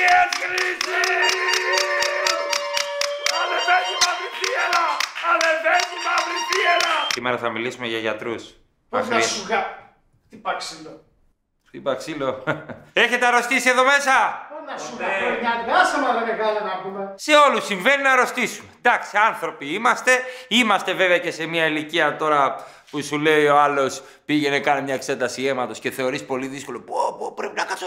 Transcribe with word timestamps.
ηλικίας 0.00 0.30
χρήσης! 0.42 1.32
Ανεβαίνει 3.40 3.94
μαύρη 4.02 4.28
θύελα! 4.38 4.84
Ανεβαίνει 5.30 5.96
μαύρη 6.06 6.38
θύελα! 6.48 6.94
Σήμερα 7.12 7.36
θα 7.38 7.50
μιλήσουμε 7.50 7.86
για 7.86 7.98
γιατρούς. 7.98 8.44
Πώς 8.88 9.08
να 9.08 9.20
σου 9.20 9.46
γα... 9.48 9.60
Τι 10.30 10.36
παξίλο. 10.36 11.04
Χτύπα 11.66 11.94
ξύλο. 11.94 12.42
Έχετε 12.92 13.26
αρρωστήσει 13.26 13.68
εδώ 13.68 13.84
μέσα! 13.84 14.46
Πώς 14.50 14.72
να 14.72 14.78
σου 14.78 14.96
γα... 14.98 15.06
Χρονιάτικα, 15.06 15.76
άσε 15.76 15.98
μα 16.00 16.12
ρε 16.18 16.24
μεγάλα 16.26 16.60
να 16.62 16.82
πούμε. 16.82 17.14
Σε 17.16 17.32
όλους 17.36 17.64
συμβαίνει 17.64 18.02
να 18.02 18.12
αρρωστήσουμε. 18.12 18.70
Εντάξει, 18.82 19.16
άνθρωποι 19.16 19.74
είμαστε. 19.74 20.12
Είμαστε 20.48 20.92
βέβαια 20.92 21.18
και 21.18 21.30
σε 21.30 21.46
μια 21.46 21.66
ηλικία 21.66 22.16
τώρα 22.16 22.66
που 22.90 23.02
σου 23.02 23.18
λέει 23.18 23.46
ο 23.46 23.58
άλλος 23.58 24.02
πήγαινε 24.24 24.60
κάνει 24.60 24.82
μια 24.82 24.94
εξέταση 24.94 25.44
αίματος 25.44 25.78
και 25.78 25.90
θεωρείς 25.90 26.24
πολύ 26.24 26.46
δύσκολο. 26.46 26.80
Πω, 26.80 27.16
πω, 27.18 27.32
πρέπει 27.32 27.56
να 27.56 27.64
κάτσω 27.64 27.86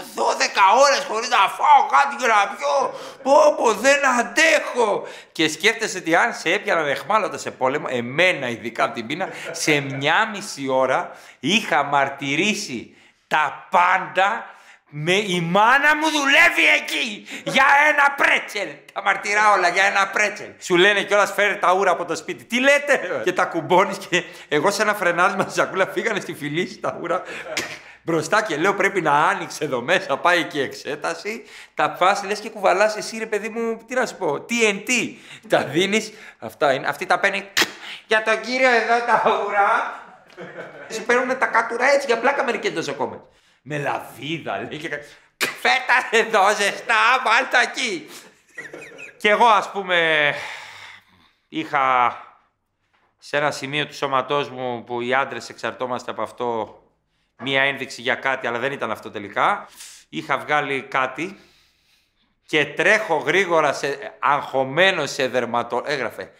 ώρες 0.84 1.04
χωρίς 1.08 1.28
να 1.28 1.36
φάω 1.36 1.86
κάτι 1.90 2.16
και 2.16 2.26
να 2.26 2.54
πιω. 2.56 2.98
Πω, 3.22 3.32
πω, 3.56 3.72
δεν 3.72 4.06
αντέχω. 4.18 5.06
Και 5.32 5.48
σκέφτεσαι 5.48 5.98
ότι 5.98 6.14
αν 6.14 6.34
σε 6.34 6.52
έπιαναν 6.52 6.86
εχμάλωτα 6.86 7.38
σε 7.38 7.50
πόλεμο, 7.50 7.86
εμένα 7.90 8.48
ειδικά 8.48 8.84
από 8.84 8.94
την 8.94 9.06
πείνα, 9.06 9.28
σε 9.52 9.80
μια 9.80 10.28
μισή 10.34 10.68
ώρα 10.68 11.10
είχα 11.40 11.82
μαρτυρήσει 11.82 12.96
τα 13.26 13.68
πάντα 13.70 14.53
με 14.96 15.12
η 15.12 15.40
μάνα 15.40 15.96
μου 15.96 16.10
δουλεύει 16.10 16.66
εκεί 16.80 17.28
για 17.44 17.64
ένα 17.88 18.14
πρέτσελ. 18.16 18.68
Τα 18.92 19.02
μαρτυρά 19.02 19.52
όλα 19.52 19.68
για 19.68 19.84
ένα 19.84 20.08
πρέτσελ. 20.08 20.48
Σου 20.58 20.76
λένε 20.76 21.02
κιόλας 21.02 21.32
φέρε 21.32 21.54
τα 21.54 21.72
ούρα 21.72 21.90
από 21.90 22.04
το 22.04 22.16
σπίτι. 22.16 22.44
Τι 22.44 22.60
λέτε, 22.60 23.20
και 23.24 23.32
τα 23.32 23.44
κουμπώνεις 23.44 23.98
και 23.98 24.22
εγώ 24.48 24.70
σε 24.70 24.82
ένα 24.82 24.94
φρενάρισμα 24.94 25.42
στη 25.42 25.52
σακούλα 25.52 25.86
φύγανε 25.86 26.20
στη 26.20 26.34
φυλή 26.34 26.78
τα 26.80 26.98
ούρα. 27.00 27.22
Μπροστά 28.02 28.42
και 28.42 28.56
λέω 28.56 28.74
πρέπει 28.74 29.00
να 29.00 29.12
άνοιξε 29.12 29.64
εδώ 29.64 29.80
μέσα, 29.80 30.16
πάει 30.16 30.44
και 30.44 30.58
η 30.58 30.62
εξέταση. 30.62 31.44
Τα 31.74 31.90
πα, 31.90 32.22
λες 32.26 32.38
και 32.38 32.50
κουβαλάς 32.50 32.96
εσύ 32.96 33.18
ρε 33.18 33.26
παιδί 33.26 33.48
μου, 33.48 33.80
τι 33.86 33.94
να 33.94 34.06
σου 34.06 34.16
πω, 34.16 34.44
TNT. 34.48 35.14
Τα 35.48 35.64
δίνεις, 35.64 36.12
αυτά 36.38 36.72
είναι. 36.72 36.86
Αυτή 36.86 37.06
τα 37.06 37.18
παίρνει 37.18 37.48
για 38.06 38.22
τον 38.22 38.40
κύριο 38.40 38.70
εδώ 38.70 39.04
τα 39.06 39.44
ουρά. 39.46 40.02
Σου 40.92 41.02
παίρνουν 41.02 41.38
τα 41.38 41.46
κάτουρα 41.46 41.92
έτσι 41.92 42.06
για 42.06 42.18
πλάκα 42.18 42.44
μερικές 42.44 42.72
νοσοκόμε. 42.72 43.20
Με 43.66 43.78
λαβίδα 43.78 44.58
λέει 44.58 44.78
και 44.78 44.88
κα- 44.88 45.00
φέτα 45.36 46.08
εδώ 46.10 46.54
ζεστά, 46.54 47.22
βάλτα 47.24 47.60
εκεί. 47.60 48.08
και 49.18 49.28
εγώ 49.28 49.46
ας 49.46 49.70
πούμε 49.70 50.32
είχα 51.48 52.16
σε 53.18 53.36
ένα 53.36 53.50
σημείο 53.50 53.86
του 53.86 53.94
σώματός 53.94 54.48
μου 54.50 54.84
που 54.84 55.00
οι 55.00 55.14
άντρες 55.14 55.48
εξαρτώμαστε 55.48 56.10
από 56.10 56.22
αυτό 56.22 56.78
μία 57.38 57.62
ένδειξη 57.62 58.00
για 58.02 58.14
κάτι, 58.14 58.46
αλλά 58.46 58.58
δεν 58.58 58.72
ήταν 58.72 58.90
αυτό 58.90 59.10
τελικά. 59.10 59.68
Είχα 60.08 60.38
βγάλει 60.38 60.82
κάτι 60.82 61.38
και 62.46 62.66
τρέχω 62.66 63.16
γρήγορα, 63.16 63.72
σε, 63.72 64.16
αγχωμένος 64.18 65.10
σε 65.10 65.28
δερματο... 65.28 65.82
Έγραφε 65.86 66.32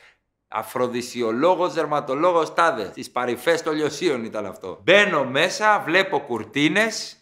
Αφροδισιολόγος, 0.57 1.73
δερματολόγος, 1.73 2.55
τάδε. 2.55 2.89
Στις 2.91 3.11
παρυφές 3.11 3.63
των 3.63 3.75
λιωσίων 3.75 4.25
ήταν 4.25 4.47
αυτό. 4.47 4.81
Μπαίνω 4.83 5.25
μέσα, 5.25 5.83
βλέπω 5.85 6.21
κουρτίνες, 6.21 7.17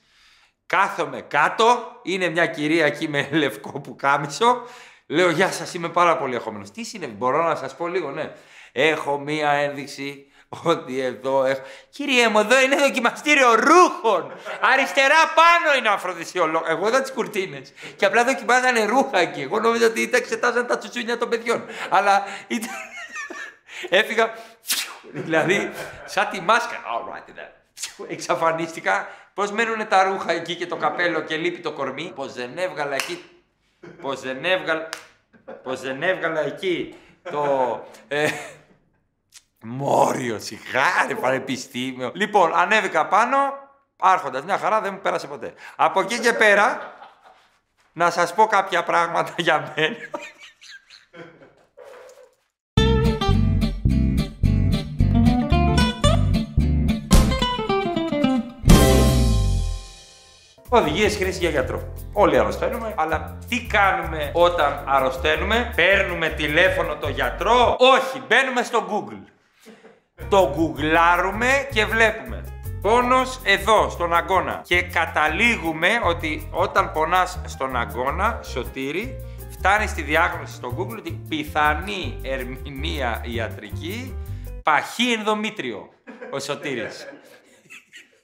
κάθομαι 0.66 1.20
κάτω, 1.20 1.82
είναι 2.02 2.28
μια 2.28 2.46
κυρία 2.46 2.86
εκεί 2.86 3.08
με 3.08 3.28
λευκό 3.32 3.80
πουκάμισο. 3.80 4.62
Λέω, 5.06 5.30
γεια 5.30 5.52
σας, 5.52 5.74
είμαι 5.74 5.88
πάρα 5.88 6.16
πολύ 6.16 6.34
αγχωμένος. 6.34 6.70
Τι 6.70 6.84
συνέβη, 6.84 7.12
μπορώ 7.12 7.42
να 7.42 7.54
σας 7.54 7.76
πω 7.76 7.86
λίγο, 7.86 8.10
ναι. 8.10 8.32
Έχω 8.72 9.18
μία 9.18 9.50
ένδειξη 9.50 10.26
ότι 10.62 11.00
εδώ 11.00 11.44
έχω... 11.44 11.60
Κύριε 11.90 12.28
μου, 12.28 12.38
εδώ 12.38 12.60
είναι 12.60 12.76
δοκιμαστήριο 12.76 13.54
ρούχων. 13.54 14.32
Αριστερά 14.60 15.20
πάνω 15.34 15.78
είναι 15.78 15.88
ο 15.88 15.92
αφροδισιολόγος. 15.92 16.68
Εγώ 16.68 16.88
είδα 16.88 17.02
τις 17.02 17.12
κουρτίνες. 17.12 17.72
Και 17.96 18.04
απλά 18.04 18.24
δοκιμάζανε 18.24 18.84
ρούχα 18.84 19.18
εκεί. 19.18 19.40
Εγώ 19.40 19.60
νόμιζα 19.60 19.86
ότι 19.86 20.00
ήταν 20.00 20.20
εξετάζαν 20.20 20.66
τα 20.66 20.78
τσουτσούνια 20.78 21.18
των 21.18 21.28
παιδιών. 21.28 21.64
Αλλά 21.90 22.24
ήταν... 22.46 22.70
Έφυγα, 23.88 24.32
δηλαδή, 25.12 25.70
σαν 26.04 26.28
τη 26.28 26.40
μάσκα. 26.40 26.76
All 26.76 27.14
right, 27.14 27.38
then. 27.38 27.50
Εξαφανίστηκα. 28.08 29.08
Πώς 29.34 29.50
μένουν 29.50 29.88
τα 29.88 30.02
ρούχα 30.02 30.32
εκεί 30.32 30.54
και 30.54 30.66
το 30.66 30.76
καπέλο 30.76 31.20
και 31.20 31.36
λείπει 31.36 31.60
το 31.60 31.72
κορμί. 31.72 32.12
Πώς 32.14 32.32
δεν 32.32 32.58
έβγαλα 32.58 32.94
εκεί. 32.94 33.24
Πώς 34.00 34.20
δεν 34.20 34.44
έβγαλα. 34.44 34.88
Πώς 35.62 35.80
δεν 35.80 36.02
έβγαλα 36.02 36.40
εκεί 36.40 36.94
το. 37.30 37.86
Ε, 38.08 38.30
Μόριο, 39.64 40.38
σιγάρε, 40.38 41.14
πανεπιστήμιο. 41.20 42.12
Λοιπόν, 42.14 42.54
ανέβηκα 42.54 43.06
πάνω, 43.06 43.36
άρχοντας. 43.96 44.42
Μια 44.42 44.58
χαρά 44.58 44.80
δεν 44.80 44.92
μου 44.92 45.00
πέρασε 45.00 45.26
ποτέ. 45.26 45.54
Από 45.76 46.00
εκεί 46.00 46.18
και 46.18 46.32
πέρα, 46.32 46.94
να 47.92 48.10
σας 48.10 48.34
πω 48.34 48.46
κάποια 48.46 48.82
πράγματα 48.82 49.34
για 49.36 49.72
μένα. 49.76 49.96
Οδηγίες 60.74 61.16
χρήση 61.16 61.38
για 61.38 61.50
γιατρό. 61.50 61.92
Όλοι 62.12 62.38
αρρωσταίνουμε, 62.38 62.94
αλλά 62.96 63.38
τι 63.48 63.66
κάνουμε 63.66 64.30
όταν 64.32 64.84
αρρωσταίνουμε, 64.86 65.72
παίρνουμε 65.76 66.28
τηλέφωνο 66.28 66.96
το 66.96 67.08
γιατρό; 67.08 67.76
Όχι, 67.78 68.22
μπαίνουμε 68.28 68.62
στο 68.62 68.86
Google. 68.90 69.24
Το 70.28 70.52
γκουγκλάρουμε 70.54 71.68
και 71.72 71.84
βλέπουμε. 71.84 72.44
Πόνος 72.82 73.40
εδώ, 73.44 73.88
στον 73.90 74.14
αγκώνα. 74.14 74.60
Και 74.64 74.82
καταλήγουμε 74.82 75.88
ότι 76.04 76.48
όταν 76.50 76.92
πονάς 76.92 77.40
στον 77.44 77.76
αγκώνα, 77.76 78.40
σωτήρι, 78.42 79.16
φτάνει 79.50 79.86
στη 79.86 80.02
διάγνωση 80.02 80.54
στο 80.54 80.74
Google 80.78 80.96
ότι 80.98 81.20
πιθανή 81.28 82.18
ερμηνεία 82.22 83.20
ιατρική, 83.24 84.16
παχύ 84.62 85.12
ενδομήτριο 85.12 85.88
ο 86.30 86.38
Σωτήρης. 86.38 87.06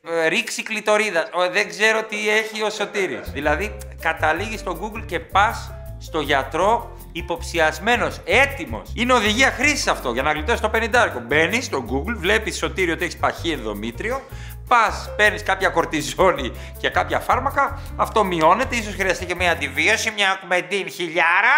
Ε, 0.02 0.28
Ρίξη 0.28 0.62
κλειτορίδα. 0.62 1.28
Ο, 1.32 1.50
Δεν 1.50 1.68
ξέρω 1.68 2.02
τι 2.02 2.28
έχει 2.28 2.62
ο 2.62 2.70
Σωτήρης. 2.70 3.30
Δηλαδή, 3.30 3.76
καταλήγεις 4.00 4.60
στο 4.60 4.78
Google 4.82 5.04
και 5.06 5.20
πας 5.20 5.72
στο 5.98 6.20
γιατρό 6.20 6.96
υποψιασμένος, 7.12 8.20
έτοιμος. 8.24 8.92
Είναι 8.94 9.12
οδηγία 9.12 9.50
χρήσης 9.50 9.86
αυτό 9.86 10.12
για 10.12 10.22
να 10.22 10.32
γλιτώσεις 10.32 10.60
το 10.60 10.68
50. 10.68 11.22
Μπαίνεις 11.26 11.64
στο 11.64 11.84
Google, 11.90 12.14
βλέπεις 12.16 12.56
Σωτήριο 12.56 12.94
ότι 12.94 13.04
έχεις 13.04 13.16
παχύ 13.16 13.50
ενδομήτριο. 13.50 14.20
Πας, 14.68 15.10
παίρνεις 15.16 15.42
κάποια 15.42 15.68
κορτιζόνη 15.68 16.52
και 16.78 16.88
κάποια 16.88 17.20
φάρμακα. 17.20 17.82
Αυτό 17.96 18.24
μειώνεται. 18.24 18.76
ίσως 18.76 18.94
χρειαστεί 18.94 19.26
και 19.26 19.34
μια 19.34 19.50
αντιβίωση, 19.50 20.10
μια 20.10 20.38
κουμεντίν 20.40 20.90
χιλιάρα. 20.90 21.56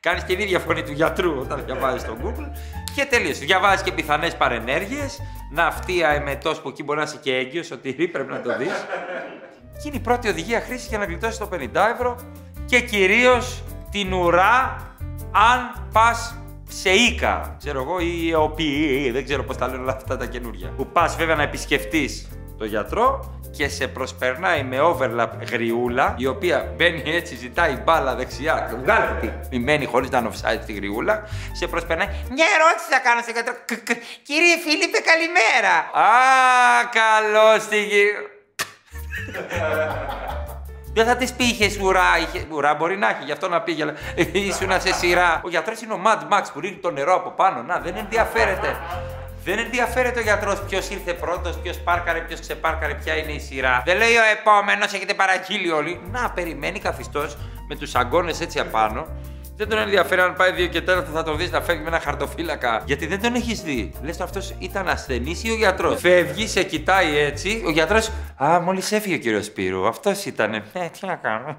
Κάνεις 0.00 0.24
την 0.24 0.40
ίδια 0.40 0.58
φωνή 0.58 0.82
του 0.82 0.92
γιατρού 0.92 1.38
όταν 1.38 1.62
διαβάζεις 1.66 2.00
στο 2.00 2.16
Google. 2.22 2.50
Και 2.96 3.04
τελείωσε. 3.04 3.44
Διαβάζει 3.44 3.82
και 3.82 3.92
πιθανές 3.92 4.36
παρενέργειες. 4.36 5.20
Ναυτία 5.50 6.08
εμετό 6.08 6.54
που 6.62 6.68
εκεί 6.68 6.82
μπορεί 6.82 6.98
να 6.98 7.04
είσαι 7.04 7.18
και 7.22 7.36
έγκυος, 7.36 7.70
ότι 7.70 7.92
πρέπει 8.12 8.32
να 8.32 8.40
το 8.40 8.56
δεις. 8.56 8.86
Και 9.82 9.88
είναι 9.88 9.96
η 9.96 10.00
πρώτη 10.00 10.28
οδηγία 10.28 10.60
χρήσης 10.60 10.88
για 10.88 10.98
να 10.98 11.04
γλιτώσεις 11.04 11.38
το 11.38 11.48
50 11.52 11.58
ευρώ 11.94 12.16
και 12.66 12.80
κυρίως 12.80 13.62
την 13.90 14.12
ουρά 14.12 14.76
αν 15.32 15.84
πας 15.92 16.40
σε 16.68 16.90
οίκα, 16.90 17.56
ξέρω 17.58 17.82
εγώ, 17.82 17.98
ή 18.00 18.30
ΕΟΠΗ, 18.30 19.10
δεν 19.10 19.24
ξέρω 19.24 19.44
πώς 19.44 19.56
τα 19.56 19.66
λένε 19.66 19.78
όλα 19.78 19.92
αυτά 19.92 20.16
τα 20.16 20.26
καινούργια. 20.26 20.68
Που 20.76 20.86
πας 20.86 21.16
βέβαια 21.16 21.34
να 21.34 21.42
επισκεφτείς 21.42 22.28
το 22.58 22.64
γιατρό 22.64 23.35
και 23.56 23.68
σε 23.68 23.88
προσπερνάει 23.88 24.62
με 24.62 24.78
overlap 24.80 25.28
γριούλα, 25.50 26.14
η 26.18 26.26
οποία 26.26 26.72
μπαίνει 26.76 27.02
έτσι, 27.04 27.36
ζητάει 27.36 27.72
μπάλα 27.84 28.14
δεξιά. 28.14 28.76
Βγάλτε 28.82 29.26
τη. 29.26 29.56
Μη 29.56 29.64
μένει 29.64 29.84
χωρίς 29.84 30.10
να 30.10 30.18
είναι 30.18 30.30
offside 30.32 30.60
τη 30.66 30.72
γριούλα. 30.72 31.28
Σε 31.52 31.66
προσπερνάει. 31.66 32.08
Μια 32.08 32.46
ερώτηση 32.58 32.86
θα 32.90 32.98
κάνω 32.98 33.20
στον 33.20 33.34
γιατρό. 33.34 33.54
Κ, 33.64 33.72
κ, 33.74 33.90
Κύριε 34.22 34.56
Φίλιππε, 34.64 34.98
καλημέρα. 35.10 35.74
Α, 35.92 36.14
καλώς 37.00 37.68
τη 37.68 37.78
δεν 40.96 41.06
θα 41.06 41.16
τη 41.16 41.32
πει 41.36 41.44
είχε 41.44 41.82
ουρά, 41.82 42.18
είχε... 42.18 42.46
ουρά 42.50 42.74
μπορεί 42.74 42.96
να 42.96 43.08
έχει, 43.08 43.24
γι' 43.24 43.32
αυτό 43.32 43.48
να 43.48 43.60
πήγε. 43.60 43.82
αλλά 43.82 43.94
Ήσουν 44.32 44.80
σε 44.80 44.92
σειρά. 44.92 45.40
Ο 45.44 45.48
γιατρός 45.48 45.80
είναι 45.80 45.92
ο 45.92 46.00
Mad 46.06 46.32
Max 46.32 46.42
που 46.52 46.60
ρίχνει 46.60 46.78
το 46.78 46.90
νερό 46.90 47.14
από 47.14 47.30
πάνω. 47.30 47.62
Να, 47.62 47.78
δεν 47.78 47.96
ενδιαφέρεται. 47.96 48.76
Δεν 49.46 49.58
ενδιαφέρεται 49.58 50.18
ο 50.18 50.22
γιατρός 50.22 50.62
ποιος 50.62 50.88
ήρθε 50.88 51.12
πρώτος, 51.12 51.58
ποιος 51.58 51.78
πάρκαρε, 51.78 52.20
ποιος 52.20 52.40
ξεπάρκαρε, 52.40 52.94
ποια 52.94 53.16
είναι 53.16 53.32
η 53.32 53.38
σειρά. 53.38 53.82
Δεν 53.84 53.96
λέει 53.96 54.16
ο 54.16 54.24
επόμενος, 54.38 54.92
έχετε 54.92 55.14
παραγγείλει 55.14 55.70
όλοι. 55.70 56.00
Να, 56.10 56.30
περιμένει 56.30 56.78
καθιστός 56.78 57.36
με 57.68 57.76
τους 57.76 57.94
αγκώνες 57.94 58.40
έτσι 58.40 58.58
απάνω. 58.58 59.06
Δεν 59.58 59.68
τον 59.68 59.78
ενδιαφέρει 59.78 60.20
αν 60.20 60.34
πάει 60.34 60.52
δύο 60.52 60.66
και 60.66 60.80
τέταρτο 60.80 61.10
θα 61.10 61.22
τον 61.22 61.36
δεις 61.36 61.50
να 61.50 61.60
φεύγει 61.60 61.82
με 61.82 61.88
ένα 61.88 62.00
χαρτοφύλακα. 62.00 62.82
Γιατί 62.84 63.06
δεν 63.06 63.22
τον 63.22 63.34
έχεις 63.34 63.62
δει. 63.62 63.92
Λες 64.02 64.16
το 64.16 64.24
αυτός 64.24 64.54
ήταν 64.58 64.88
ασθενής 64.88 65.44
ή 65.44 65.50
ο 65.50 65.54
γιατρός; 65.54 66.00
Φεύγει, 66.00 66.48
σε 66.48 66.62
κοιτάει 66.62 67.18
έτσι. 67.18 67.62
Ο 67.66 67.70
γιατρός. 67.70 68.10
Α, 68.44 68.60
μόλις 68.60 68.92
έφυγε 68.92 69.14
ο 69.14 69.18
κύριος 69.18 69.44
Σπύρου. 69.44 69.86
Αυτός 69.86 70.24
ήταν. 70.24 70.54
Ε, 70.54 70.62
τι 70.72 71.06
να 71.06 71.14
κάνω. 71.14 71.56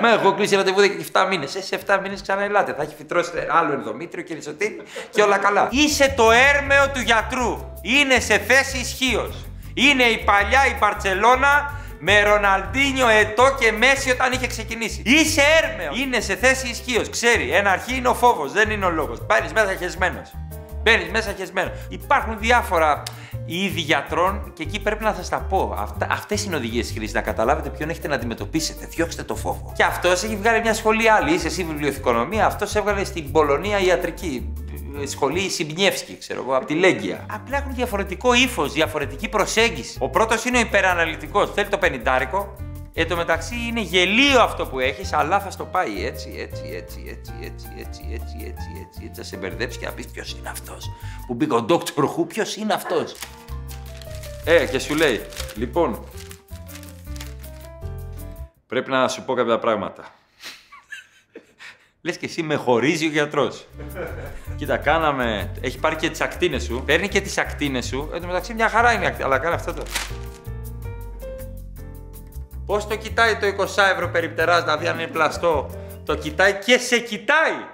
Μα 0.00 0.12
εγώ 0.12 0.32
κλείσει 0.32 0.56
ραντεβού 0.56 0.82
και 0.82 1.04
7 1.12 1.26
μήνες. 1.28 1.54
Ε, 1.54 1.62
σε 1.62 1.74
7 1.86 1.98
μήνες 2.02 2.22
ξαναελάτε. 2.22 2.72
Θα 2.72 2.82
έχει 2.82 2.94
φυτρώσει 2.94 3.30
άλλο 3.50 3.72
ενδομήτριο 3.72 4.22
και 4.22 4.34
ρισοτή 4.34 4.82
και 5.10 5.22
όλα 5.22 5.38
καλά. 5.38 5.68
Είσαι 5.70 6.14
το 6.16 6.30
έρμεο 6.30 6.88
του 6.90 7.00
γιατρού. 7.00 7.72
Είναι 7.82 8.20
σε 8.20 8.38
θέση 8.38 8.78
ισχύως. 8.78 9.46
Είναι 9.74 10.02
η 10.02 10.18
παλιά 10.24 10.66
η 10.66 10.76
Μπαρσελόνα 10.78 11.77
με 12.00 12.22
Ροναλντίνιο 12.22 13.08
ετό 13.08 13.56
και 13.60 13.72
Μέση 13.72 14.10
όταν 14.10 14.32
είχε 14.32 14.46
ξεκινήσει. 14.46 15.02
Είσαι 15.04 15.42
έρμεος. 15.62 15.98
Είναι 16.00 16.20
σε 16.20 16.36
θέση 16.36 16.68
ισχύως. 16.68 17.10
Ξέρει, 17.10 17.50
ένα 17.50 17.70
αρχή 17.70 17.96
είναι 17.96 18.08
ο 18.08 18.14
φόβος, 18.14 18.52
δεν 18.52 18.70
είναι 18.70 18.84
ο 18.84 18.90
λόγος. 18.90 19.22
Πάρεις 19.26 19.52
μέσα 19.52 19.74
χεσμένος. 19.74 20.32
Μπαίνεις 20.82 21.08
μέσα 21.10 21.34
χεσμένος. 21.38 21.72
Υπάρχουν 21.88 22.38
διάφορα 22.38 23.02
είδη 23.46 23.80
γιατρών 23.80 24.52
και 24.54 24.62
εκεί 24.62 24.80
πρέπει 24.80 25.04
να 25.04 25.16
σα 25.22 25.28
τα 25.28 25.46
πω. 25.48 25.88
Αυτές 26.10 26.44
είναι 26.44 26.56
οδηγίες 26.56 26.92
χρήσης. 26.94 27.14
Να 27.14 27.20
καταλάβετε 27.20 27.68
ποιον 27.68 27.90
έχετε 27.90 28.08
να 28.08 28.14
αντιμετωπίσετε. 28.14 28.86
Διώξτε 28.86 29.22
το 29.22 29.34
φόβο. 29.36 29.72
Και 29.76 29.84
αυτός 29.84 30.22
έχει 30.22 30.36
βγάλει 30.36 30.60
μια 30.60 30.74
σχολή 30.74 31.10
άλλη. 31.10 31.34
Είσαι 31.34 31.46
εσύ 31.46 31.64
βιβλιοθηκονομία, 31.64 32.46
αυτός 32.46 32.74
έβγαλε 32.74 33.04
στην 33.04 33.32
Πολωνία 33.32 33.78
ιατρική 33.78 34.52
σχολή 35.06 35.50
Σιμπνιεύσκη, 35.50 36.16
ξέρω 36.18 36.42
εγώ, 36.42 36.56
από 36.56 36.66
τη 36.66 36.74
Λέγκια. 36.74 37.26
Απλά 37.32 37.56
έχουν 37.56 37.74
διαφορετικό 37.74 38.34
ύφος, 38.34 38.72
διαφορετική 38.72 39.28
προσέγγιση. 39.28 39.98
Ο 40.00 40.08
πρώτος 40.08 40.44
είναι 40.44 40.56
ο 40.56 40.60
υπεραναλυτικός, 40.60 41.52
θέλει 41.52 41.68
το 41.68 41.78
πενιντάρικο. 41.78 42.56
Εν 42.94 43.08
τω 43.08 43.16
μεταξύ 43.16 43.54
είναι 43.68 43.80
γελίο 43.80 44.40
αυτό 44.40 44.66
που 44.66 44.78
έχεις, 44.78 45.12
αλλά 45.12 45.40
θα 45.40 45.50
στο 45.50 45.64
πάει 45.64 46.04
έτσι, 46.04 46.34
έτσι, 46.38 46.62
έτσι, 46.74 47.02
έτσι, 47.06 47.34
έτσι, 47.40 47.68
έτσι, 47.78 47.78
έτσι, 47.78 48.02
έτσι, 48.12 48.36
έτσι, 48.46 48.66
έτσι. 48.80 49.10
Θα 49.14 49.22
σε 49.22 49.36
μπερδέψει 49.36 49.78
και 49.78 49.86
να 49.86 49.92
πεις 49.92 50.06
ποιος 50.06 50.32
είναι 50.38 50.48
αυτός. 50.48 50.90
Που 51.26 51.34
μπήκε 51.34 51.54
ο 51.54 51.66
Dr. 51.68 52.04
Who, 52.04 52.26
ποιος 52.28 52.56
είναι 52.56 52.74
αυτός; 52.74 53.14
Ε, 54.44 54.66
και 54.66 54.78
σου 54.78 54.94
λέει, 54.94 55.20
λοιπόν, 55.54 56.04
πρέπει 58.66 58.90
να 58.90 59.08
σου 59.08 59.24
πω 59.24 59.34
κάποια 59.34 59.58
πράγματα. 59.58 60.17
Λες 62.08 62.16
και 62.16 62.26
εσύ 62.26 62.42
με 62.42 62.54
χωρίζει 62.54 63.06
ο 63.06 63.08
γιατρός. 63.08 63.66
Κοίτα, 64.56 64.76
κάναμε. 64.76 65.50
Έχει 65.60 65.78
πάρει 65.78 65.96
και 65.96 66.10
τις 66.10 66.20
ακτίνες 66.20 66.62
σου. 66.62 66.82
Παίρνει 66.86 67.08
και 67.08 67.20
τις 67.20 67.38
ακτίνες 67.38 67.86
σου. 67.86 68.10
Εν 68.14 68.20
τω 68.20 68.26
μεταξύ 68.26 68.54
μια 68.54 68.68
χαρά 68.68 68.92
είναι 68.92 69.06
ακτίνε. 69.06 69.24
Αλλά 69.24 69.38
κάνει 69.38 69.54
αυτό 69.54 69.72
το. 69.72 69.82
Πώς 72.66 72.86
το 72.86 72.96
κοιτάει 72.96 73.36
το 73.36 73.46
20 73.46 73.82
ευρώ 73.92 74.08
περιπτεράς 74.08 74.64
να 74.64 74.76
δει 74.76 74.86
αν 74.86 74.98
είναι 74.98 75.10
πλαστό; 75.10 75.70
Το 76.04 76.14
κοιτάει 76.14 76.54
και 76.54 76.78
σε 76.78 76.98
κοιτάει. 76.98 77.66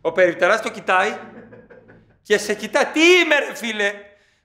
Ο 0.00 0.12
περιπτεράς 0.12 0.62
το 0.62 0.70
κοιτάει 0.70 1.16
και 2.22 2.38
σε 2.38 2.54
κοιτάει. 2.54 2.84
Τι 2.84 3.00
είμαι, 3.00 3.38
ρε 3.38 3.54
φίλε; 3.54 3.92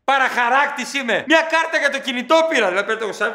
Παραχαράκτης 0.03 0.93
είμαι. 0.93 1.23
Μια 1.27 1.41
κάρτα 1.41 1.77
για 1.77 1.89
το 1.89 1.99
κινητό 1.99 2.35
πήρα. 2.49 2.67
Δηλαδή 2.67 2.85
παίρνει 2.85 3.01
το 3.01 3.25
20 3.25 3.31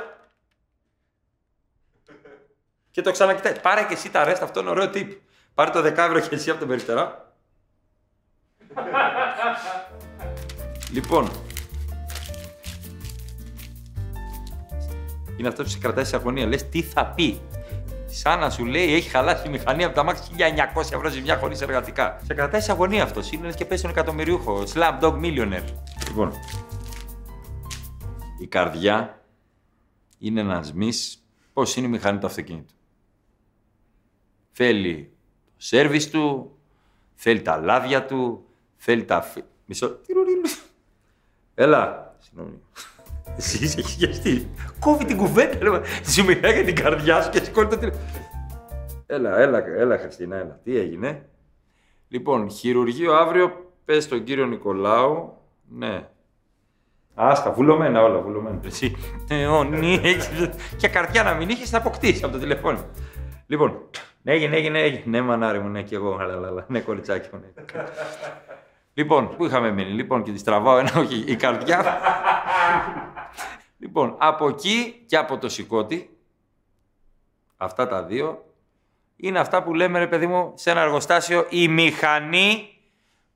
Και 2.91 3.03
το 3.03 3.11
ξανακοιτάει. 3.11 3.61
Πάρε 3.61 3.85
και 3.85 3.95
εσύ 3.95 4.11
τα 4.11 4.25
ρέστα, 4.25 4.45
αυτό 4.45 4.61
είναι 4.61 4.71
ωραίο 4.71 4.91
τύπο. 4.91 5.15
Πάρε 5.55 5.71
το 5.71 5.83
δεκάβρο 5.83 6.21
και 6.21 6.35
εσύ 6.35 6.51
από 6.51 6.59
τον 6.59 6.69
περιφτερά. 6.69 7.35
λοιπόν. 10.93 11.31
Είναι 15.37 15.49
αυτό 15.49 15.63
που 15.63 15.69
σε 15.69 15.79
κρατάει 15.79 16.05
σε 16.05 16.17
αγωνία. 16.17 16.47
Λες 16.47 16.69
τι 16.69 16.83
θα 16.83 17.07
πει; 17.07 17.41
Σαν 18.07 18.39
να 18.39 18.51
σου 18.51 18.65
λέει 18.65 18.95
έχει 18.95 19.09
χαλάσει 19.09 19.47
η 19.47 19.51
μηχανή 19.51 19.85
από 19.85 19.95
τα 19.95 20.03
μάξι 20.03 20.23
1900 20.75 20.81
ευρώ 20.93 21.09
ζημιά 21.09 21.39
χωρίς 21.39 21.61
εργατικά. 21.61 22.21
Σε 22.25 22.35
κρατάει 22.35 22.61
σε 22.61 22.73
αγωνία 22.73 23.03
αυτός. 23.03 23.33
Είναι 23.33 23.53
και 23.53 23.65
πέσει 23.65 23.83
τον 23.83 23.91
εκατομμυριούχο. 23.91 24.63
Slam 24.75 25.01
dog 25.01 25.21
millionaire. 25.21 25.75
Λοιπόν. 26.07 26.33
Η 28.41 28.47
καρδιά 28.47 29.23
είναι 30.19 30.41
ένας 30.41 30.73
μη 30.73 30.91
πώς 31.53 31.77
είναι 31.77 31.87
η 31.87 31.91
μηχανή 31.91 32.19
του 32.19 32.27
αυτοκίνητου. 32.27 32.75
Θέλει 34.53 35.13
σέρβις 35.65 36.11
του, 36.11 36.57
θέλει 37.15 37.43
τα 37.43 37.57
λάδια 37.57 38.05
του, 38.07 38.45
θέλει 38.77 39.05
τα... 39.05 39.25
Μισό... 39.67 39.99
Έλα. 41.55 42.15
Συγγνώμη. 42.19 42.61
Εσύ 43.37 43.65
έχει 43.65 43.83
χιαστεί. 43.83 44.51
Κόβει 44.81 45.05
την 45.05 45.17
κουβέντα, 45.17 45.83
Σου 46.07 46.25
μιλάει 46.25 46.53
για 46.53 46.65
την 46.65 46.75
καρδιά 46.75 47.23
σου 47.23 47.31
και 47.31 47.45
σηκώνει 47.45 47.69
το 47.69 47.77
τηλέφωνο. 47.77 48.05
Έλα, 49.07 49.39
έλα, 49.39 49.65
έλα, 49.67 49.99
Χριστίνα, 49.99 50.37
έλα. 50.37 50.61
Τι 50.65 50.77
έγινε; 50.77 51.29
Λοιπόν, 52.09 52.51
χειρουργείο 52.51 53.13
αύριο, 53.13 53.73
πες 53.85 54.05
στον 54.05 54.25
κύριο 54.25 54.47
Νικολάου. 54.47 55.37
Ναι. 55.69 56.09
Άστα, 57.15 57.53
βουλωμένα 57.53 58.03
όλα, 58.03 58.21
βουλωμένα. 58.21 58.61
Εσύ, 58.65 58.97
ε, 59.29 59.47
και 60.77 60.89
καρδιά 60.89 61.23
να 61.23 61.35
μην 61.35 61.49
είχες, 61.49 61.71
θα 61.71 61.79
αποκτήσεις 61.79 62.23
από 62.23 62.33
το 62.33 62.39
τηλεφώνημα. 62.39 62.87
Λοιπόν, 63.47 63.71
ναι, 63.71 64.12
έγινε, 64.25 64.57
έγινε, 64.57 64.81
έγινε. 64.81 65.03
Ναι, 65.07 65.21
μανάρι 65.21 65.59
μου, 65.59 65.69
ναι, 65.69 65.83
και 65.83 65.95
εγώ. 65.95 66.17
Αλλά, 66.21 66.65
ναι, 66.69 66.81
κοριτσάκι 66.81 67.29
μου. 67.33 67.41
Ναι. 67.41 67.85
λοιπόν, 68.95 69.37
πού 69.37 69.45
είχαμε 69.45 69.71
μείνει. 69.71 69.91
Λοιπόν, 69.91 70.23
και 70.23 70.33
τη 70.33 70.43
τραβάω 70.43 70.79
ένα, 70.79 70.93
όχι, 70.97 71.25
η 71.27 71.37
καρδιά. 71.37 72.01
λοιπόν, 73.79 74.15
από 74.19 74.49
εκεί 74.49 75.05
και 75.07 75.17
από 75.17 75.39
το 75.39 75.49
σηκώτη, 75.49 76.17
αυτά 77.57 77.89
τα 77.89 78.03
δύο, 78.03 78.45
είναι 79.17 79.39
αυτά 79.39 79.63
που 79.63 79.75
λέμε, 79.75 79.99
ρε 79.99 80.07
παιδί 80.07 80.27
μου, 80.27 80.53
σε 80.55 80.71
ένα 80.71 80.81
εργοστάσιο, 80.81 81.47
η 81.49 81.69
μηχανή 81.69 82.69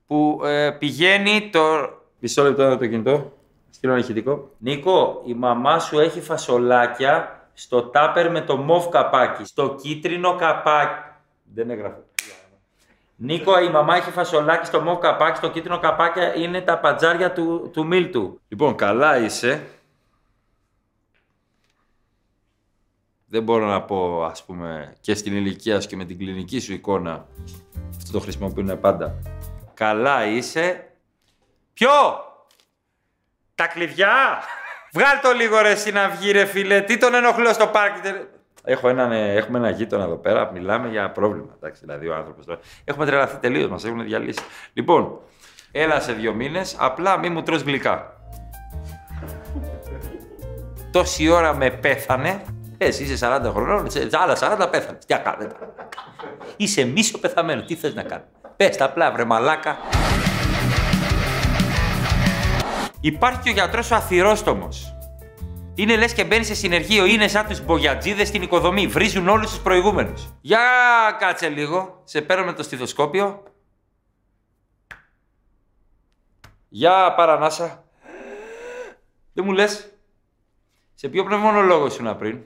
που 0.07 0.41
ε, 0.43 0.71
πηγαίνει 0.71 1.49
το... 1.51 1.89
Μισό 2.19 2.43
λεπτό 2.43 2.77
το 2.77 2.87
κινητό. 2.87 3.31
Στείλω 3.69 3.91
ένα 3.91 4.01
ηχητικό. 4.01 4.49
Νίκο, 4.57 5.21
η 5.25 5.33
μαμά 5.33 5.79
σου 5.79 5.99
έχει 5.99 6.21
φασολάκια 6.21 7.36
στο 7.59 7.83
τάπερ 7.83 8.31
με 8.31 8.41
το 8.41 8.57
μοβ 8.57 8.89
καπάκι, 8.89 9.45
στο 9.45 9.75
κίτρινο 9.75 10.35
καπάκι. 10.35 11.01
Δεν 11.53 11.69
έγραφε. 11.69 12.03
Νίκο, 13.15 13.59
η 13.59 13.69
μαμά 13.69 13.95
έχει 13.95 14.11
φασολάκι 14.11 14.65
στο 14.65 14.81
μοβ 14.81 14.99
καπάκι, 14.99 15.37
στο 15.37 15.49
κίτρινο 15.49 15.79
καπάκι 15.79 16.41
είναι 16.41 16.61
τα 16.61 16.79
πατζάρια 16.79 17.33
του, 17.33 17.69
του 17.73 17.85
Μίλτου. 17.85 18.39
Λοιπόν, 18.47 18.75
καλά 18.75 19.17
είσαι. 19.17 19.67
Δεν 23.25 23.43
μπορώ 23.43 23.65
να 23.65 23.81
πω, 23.81 24.23
ας 24.23 24.43
πούμε, 24.43 24.95
και 25.01 25.15
στην 25.15 25.35
ηλικία 25.35 25.81
σου 25.81 25.87
και 25.87 25.95
με 25.95 26.05
την 26.05 26.17
κλινική 26.17 26.59
σου 26.59 26.73
εικόνα. 26.73 27.25
Αυτό 27.97 28.11
το 28.11 28.19
χρησιμοποιούν 28.19 28.79
πάντα. 28.79 29.15
Καλά 29.73 30.25
είσαι. 30.25 30.91
Ποιο; 31.73 31.91
Τα 33.55 33.67
κλειδιά! 33.67 34.41
Βγάλ 34.97 35.19
το 35.21 35.31
λίγο 35.31 35.61
ρε 35.61 35.69
εσύ 35.69 35.91
να 35.91 36.09
βγει 36.09 36.31
ρε 36.31 36.45
φίλε. 36.45 36.81
Τι 36.81 36.97
τον 36.97 37.13
ενοχλώ 37.13 37.53
στο 37.53 37.67
πάρκι. 37.67 37.99
Έχω 38.63 38.89
έναν, 38.89 39.11
ε, 39.11 39.33
έχουμε 39.33 39.57
ένα 39.57 39.69
γείτονα 39.69 40.03
εδώ 40.03 40.15
πέρα, 40.15 40.51
μιλάμε 40.51 40.87
για 40.87 41.11
πρόβλημα. 41.11 41.53
Εντάξει, 41.55 41.81
δηλαδή 41.85 42.07
ο 42.07 42.15
άνθρωπος 42.15 42.45
τώρα. 42.45 42.59
Έχουμε 42.83 43.05
τρελαθεί 43.05 43.37
τελείως, 43.37 43.69
μας 43.69 43.85
έχουν 43.85 44.03
διαλύσει. 44.03 44.39
Λοιπόν, 44.73 45.19
έλα 45.71 45.99
σε 45.99 46.13
δύο 46.13 46.33
μήνες, 46.33 46.75
απλά 46.79 47.17
μη 47.17 47.29
μου 47.29 47.43
τρως 47.43 47.61
γλυκά. 47.61 48.13
Τόση 50.91 51.29
ώρα 51.29 51.53
με 51.53 51.69
πέθανε. 51.69 52.41
Εσύ 52.77 53.03
είσαι 53.03 53.27
40 53.27 53.51
χρονών, 53.51 53.91
σε 53.91 54.09
άλλα 54.11 54.35
40 54.35 54.67
πέθανε. 54.71 54.97
Τι 55.05 55.15
κάνετε. 55.15 55.55
Είσαι 56.57 56.85
μίσο 56.85 57.17
πεθαμένο. 57.17 57.61
Τι 57.61 57.75
θες 57.75 57.93
να 57.93 58.03
κάνει. 58.03 58.23
Πες 58.57 58.77
τα 58.77 58.85
απλά, 58.85 59.11
βρε 59.11 59.25
μαλάκα. 59.25 59.77
Υπάρχει 63.07 63.39
και 63.39 63.49
ο 63.49 63.53
γιατρός 63.53 63.91
ο 63.91 63.95
αθυρόστομος. 63.95 64.95
Είναι 65.75 65.95
λες 65.95 66.13
και 66.13 66.23
μπαίνει 66.23 66.43
σε 66.43 66.55
συνεργείο, 66.55 67.05
είναι 67.05 67.27
σαν 67.27 67.47
τους 67.47 67.61
μπογιατζίδες 67.61 68.27
στην 68.27 68.41
οικοδομή. 68.41 68.87
Βρίζουν 68.87 69.27
όλους 69.27 69.49
τους 69.49 69.59
προηγούμενους. 69.59 70.33
Για 70.41 70.59
κάτσε 71.19 71.49
λίγο. 71.49 72.01
Σε 72.03 72.21
παίρνω 72.21 72.45
με 72.45 72.53
το 72.53 72.63
στιθοσκόπιο. 72.63 73.43
Για 76.69 77.13
παρανάσα. 77.13 77.83
Δεν 79.33 79.45
μου 79.45 79.51
λες. 79.51 79.91
Σε 80.93 81.07
ποιο 81.09 81.23
πνευμονολόγο 81.23 81.87
να 81.99 82.15
πριν; 82.15 82.43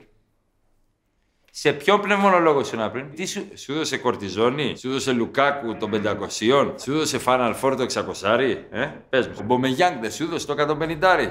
Σε 1.54 1.72
ποιον 1.72 2.00
πνευμονολόγο 2.00 2.60
ήσουν 2.60 2.90
πριν, 2.90 3.14
τι 3.14 3.26
σου, 3.26 3.48
σου 3.54 3.74
δώσε 3.74 3.96
κορτιζόνη, 3.96 4.76
σου 4.78 4.90
δώσε 4.90 5.12
Λουκάκου 5.12 5.76
των 5.76 5.90
500, 6.04 6.74
σου 6.82 6.92
δώσε 6.92 7.20
Final 7.24 7.54
Four 7.60 7.74
το 7.76 7.82
600, 7.82 8.56
ε, 8.70 8.86
πες 9.08 9.26
μου. 9.28 9.34
Ο 9.38 9.42
Μπομεγιάνγκ 9.42 10.00
δεν 10.00 10.10
σου 10.12 10.26
δώσε 10.26 10.46
το 10.46 10.52
150. 10.52 11.28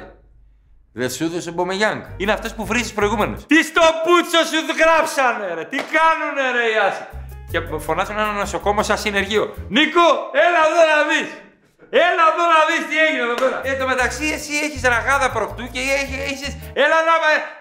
Δεν 0.93 1.09
σου 1.09 1.23
έδωσε 1.23 1.51
Μπομεγιάνγκ. 1.51 2.01
Είναι 2.17 2.31
αυτό 2.31 2.49
που 2.55 2.65
βρίζεις 2.65 2.93
προηγούμενου. 2.93 3.35
Τι 3.47 3.63
στο 3.63 3.81
πούτσο 4.05 4.39
σου 4.45 4.59
γράψανε, 4.81 5.53
ρε. 5.53 5.63
Τι 5.65 5.77
κάνουνε, 5.77 6.51
ρε, 6.51 6.71
οι 6.71 6.77
άσοι; 6.87 7.03
Και 7.51 7.77
φωνάζουν 7.77 8.17
ένα 8.17 8.31
νοσοκόμο 8.31 8.83
σαν 8.83 8.97
συνεργείο. 8.97 9.53
Νίκο, 9.69 10.07
έλα 10.33 10.61
εδώ 10.69 10.81
να 10.91 11.03
δει. 11.09 11.50
Έλα 11.93 12.25
εδώ 12.31 12.43
να 12.53 12.59
δεις 12.67 12.83
τι 12.89 12.95
έγινε 13.05 13.23
εδώ 13.27 13.37
πέρα. 13.43 13.57
Εν 13.69 13.75
τω 13.79 13.85
μεταξύ 13.93 14.25
εσύ 14.37 14.53
έχεις 14.65 14.81
ραγάδα 14.93 15.27
προκτού 15.37 15.63
και 15.73 15.81
έχεις... 16.31 16.49
Έλα 16.83 16.97
να 17.09 17.15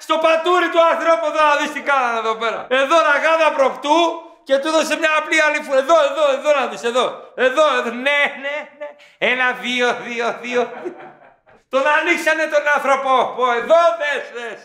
στο 0.07 0.17
πατούρι 0.25 0.69
του 0.75 0.83
ανθρώπου 0.93 1.27
εδώ 1.31 1.43
να 1.51 1.57
δεις 1.61 1.71
τι 1.75 1.81
κάνανε 1.91 2.19
εδώ 2.25 2.35
πέρα. 2.43 2.61
Εδώ 2.83 2.97
ραγάδα 3.09 3.49
προκτού 3.59 3.99
και 4.47 4.55
του 4.59 4.69
έδωσε 4.71 4.95
μια 5.03 5.13
απλή 5.19 5.39
άλλη 5.47 5.61
φου. 5.65 5.75
Εδώ, 5.83 5.97
εδώ, 6.09 6.25
εδώ 6.37 6.51
να 6.59 6.65
δεις, 6.71 6.83
εδώ. 6.91 7.05
Εδώ, 7.47 7.65
εδώ. 7.79 7.91
Ναι, 8.07 8.21
ναι, 8.45 8.57
ναι. 8.81 8.89
Ένα, 9.31 9.47
δύο, 9.65 9.87
δύο, 10.07 10.27
δύο. 10.43 10.61
Τον 11.73 11.85
ανοίξανε 11.97 12.45
τον 12.55 12.65
άνθρωπο. 12.77 13.13
Εδώ 13.61 13.81
δες, 14.01 14.25
δες. 14.37 14.61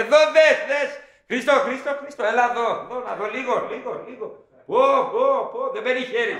Εδώ 0.00 0.18
δες, 0.36 0.56
δες. 0.70 0.90
Χρήστο, 1.28 1.52
Χρήστο, 1.64 1.90
Χρήστο, 2.00 2.22
έλα 2.24 2.44
εδώ, 2.50 2.66
εδώ, 2.84 2.96
να 3.06 3.12
δω 3.18 3.26
λίγο, 3.36 3.54
λίγο, 3.72 4.04
λίγο. 4.08 4.26
Πω, 4.66 4.84
πω, 5.12 5.24
πω, 5.52 5.60
δεν 5.82 5.92
παίρνει 5.92 6.06
χέρι. 6.12 6.36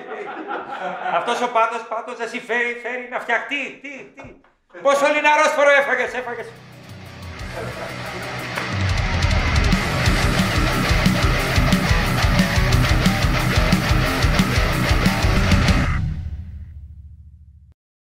Αυτός 1.15 1.43
ο 1.43 1.49
πάτος, 1.49 1.83
πάτος, 1.89 2.19
εσύ 2.21 2.41
φέρει, 2.41 2.81
φέρει 2.83 3.09
να 3.11 3.21
φτιαχτεί. 3.21 3.79
Τι, 3.83 3.89
τι. 4.15 4.23
Πόσο 4.83 5.07
λιναρόσφορο 5.15 5.71
έφαγες, 5.71 6.15
έφαγες. 6.15 6.47
Ευχαριστώ. 7.49 8.32